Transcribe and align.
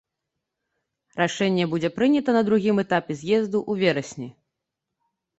Рашэнне 1.19 1.65
будзе 1.73 1.89
прынята 1.97 2.33
на 2.37 2.41
другім 2.47 2.75
этапе 2.85 3.17
з'езду 3.19 3.57
ў 3.71 3.83
верасні. 3.83 4.29